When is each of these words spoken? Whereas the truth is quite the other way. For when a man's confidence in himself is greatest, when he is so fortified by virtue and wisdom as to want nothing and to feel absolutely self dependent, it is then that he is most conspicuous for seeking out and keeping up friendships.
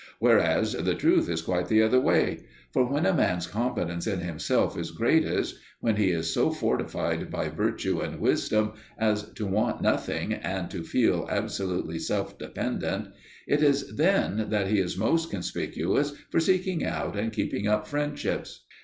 Whereas 0.17 0.73
the 0.73 0.95
truth 0.95 1.29
is 1.29 1.43
quite 1.43 1.67
the 1.67 1.83
other 1.83 1.99
way. 1.99 2.39
For 2.73 2.83
when 2.91 3.05
a 3.05 3.13
man's 3.13 3.45
confidence 3.45 4.07
in 4.07 4.21
himself 4.21 4.75
is 4.75 4.89
greatest, 4.89 5.59
when 5.79 5.97
he 5.97 6.09
is 6.09 6.33
so 6.33 6.49
fortified 6.49 7.29
by 7.29 7.49
virtue 7.49 7.99
and 7.99 8.19
wisdom 8.19 8.71
as 8.97 9.31
to 9.33 9.45
want 9.45 9.83
nothing 9.83 10.33
and 10.33 10.71
to 10.71 10.83
feel 10.83 11.27
absolutely 11.29 11.99
self 11.99 12.39
dependent, 12.39 13.09
it 13.47 13.61
is 13.61 13.95
then 13.95 14.47
that 14.49 14.69
he 14.69 14.79
is 14.79 14.97
most 14.97 15.29
conspicuous 15.29 16.13
for 16.31 16.39
seeking 16.39 16.83
out 16.83 17.15
and 17.15 17.31
keeping 17.31 17.67
up 17.67 17.85
friendships. 17.87 18.61